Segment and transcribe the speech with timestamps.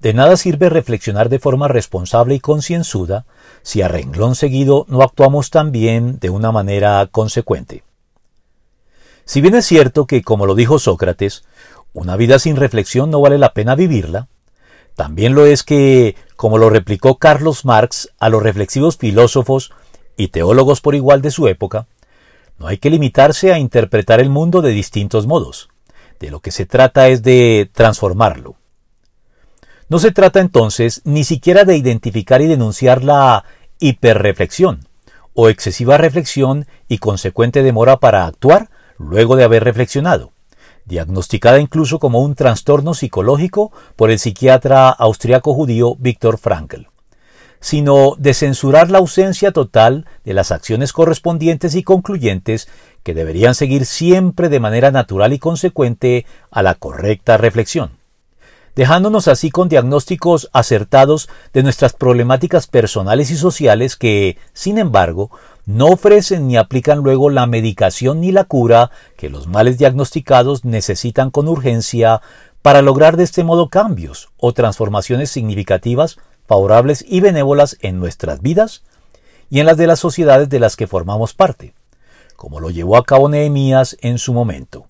[0.00, 3.26] De nada sirve reflexionar de forma responsable y concienzuda
[3.62, 7.82] si a renglón seguido no actuamos también de una manera consecuente.
[9.24, 11.44] Si bien es cierto que, como lo dijo Sócrates,
[11.92, 14.28] una vida sin reflexión no vale la pena vivirla,
[14.94, 19.72] también lo es que, como lo replicó Carlos Marx a los reflexivos filósofos
[20.16, 21.86] y teólogos por igual de su época,
[22.58, 25.68] no hay que limitarse a interpretar el mundo de distintos modos.
[26.18, 28.57] De lo que se trata es de transformarlo.
[29.90, 33.44] No se trata entonces ni siquiera de identificar y denunciar la
[33.78, 34.86] hiperreflexión
[35.32, 40.32] o excesiva reflexión y consecuente demora para actuar luego de haber reflexionado,
[40.84, 46.88] diagnosticada incluso como un trastorno psicológico por el psiquiatra austriaco judío Viktor Frankl,
[47.58, 52.68] sino de censurar la ausencia total de las acciones correspondientes y concluyentes
[53.02, 57.97] que deberían seguir siempre de manera natural y consecuente a la correcta reflexión
[58.78, 65.32] dejándonos así con diagnósticos acertados de nuestras problemáticas personales y sociales que, sin embargo,
[65.66, 71.32] no ofrecen ni aplican luego la medicación ni la cura que los males diagnosticados necesitan
[71.32, 72.22] con urgencia
[72.62, 78.84] para lograr de este modo cambios o transformaciones significativas, favorables y benévolas en nuestras vidas
[79.50, 81.74] y en las de las sociedades de las que formamos parte,
[82.36, 84.86] como lo llevó a cabo Nehemías en su momento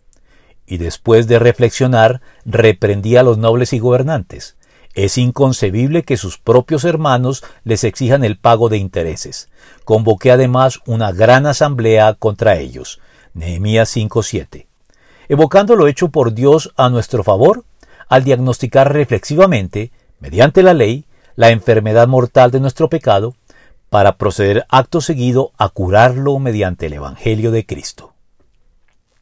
[0.69, 4.57] y después de reflexionar reprendía a los nobles y gobernantes.
[4.95, 9.49] Es inconcebible que sus propios hermanos les exijan el pago de intereses.
[9.85, 13.01] Convoqué además una gran asamblea contra ellos.
[13.33, 14.67] Nehemías 5:7.
[15.29, 17.65] Evocando lo hecho por Dios a nuestro favor,
[18.09, 21.05] al diagnosticar reflexivamente, mediante la ley,
[21.37, 23.35] la enfermedad mortal de nuestro pecado,
[23.91, 28.15] para proceder acto seguido a curarlo mediante el Evangelio de Cristo.